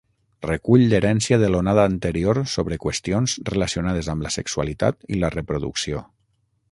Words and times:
Recull 0.45 0.85
l'herència 0.93 1.37
de 1.43 1.49
l'onada 1.55 1.83
anterior 1.89 2.39
sobre 2.55 2.79
qüestions 2.87 3.37
relacionades 3.53 4.09
amb 4.15 4.27
la 4.29 4.35
sexualitat 4.39 5.09
i 5.17 5.21
la 5.25 5.35
reproducció. 5.39 6.03